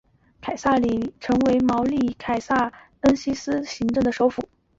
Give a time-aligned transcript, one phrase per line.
[0.03, 0.09] 约尔
[0.41, 4.41] 凯撒里亚成为茅利塔尼亚凯撒利恩西斯行省的首府。